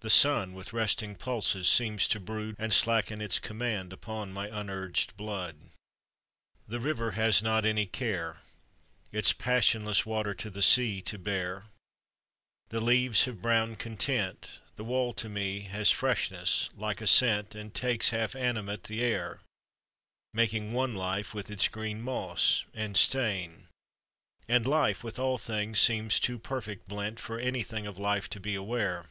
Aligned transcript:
The 0.00 0.10
sun 0.10 0.52
with 0.52 0.74
resting 0.74 1.14
pulses 1.16 1.66
seems 1.66 2.06
to 2.08 2.20
brood, 2.20 2.56
And 2.58 2.74
slacken 2.74 3.22
its 3.22 3.38
command 3.38 3.90
upon 3.90 4.34
my 4.34 4.48
unurged 4.48 5.16
blood. 5.16 5.56
The 6.68 6.78
river 6.78 7.12
has 7.12 7.42
not 7.42 7.64
any 7.64 7.86
care 7.86 8.40
Its 9.12 9.32
passionless 9.32 10.04
water 10.04 10.34
to 10.34 10.50
the 10.50 10.60
sea 10.60 11.00
to 11.00 11.16
bear; 11.18 11.64
The 12.68 12.82
leaves 12.82 13.24
have 13.24 13.40
brown 13.40 13.76
content; 13.76 14.60
The 14.76 14.84
wall 14.84 15.14
to 15.14 15.30
me 15.30 15.60
has 15.70 15.90
freshness 15.90 16.68
like 16.76 17.00
a 17.00 17.06
scent, 17.06 17.54
And 17.54 17.72
takes 17.72 18.10
half 18.10 18.36
animate 18.36 18.82
the 18.84 19.00
air, 19.02 19.40
Making 20.34 20.74
one 20.74 20.94
life 20.94 21.32
with 21.32 21.50
its 21.50 21.66
green 21.66 22.02
moss 22.02 22.66
and 22.74 22.94
stain; 22.98 23.68
And 24.46 24.66
life 24.66 25.02
with 25.02 25.18
all 25.18 25.38
things 25.38 25.80
seems 25.80 26.20
too 26.20 26.38
perfect 26.38 26.88
blent 26.88 27.18
For 27.18 27.38
anything 27.38 27.86
of 27.86 27.96
life 27.98 28.28
to 28.28 28.38
be 28.38 28.54
aware. 28.54 29.06